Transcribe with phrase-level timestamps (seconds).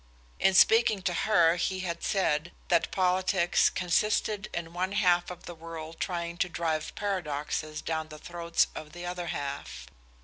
[0.39, 5.53] In speaking to her he had said that politics "consisted in one half of the
[5.53, 9.85] world trying to drive paradoxes down the throat of the other half."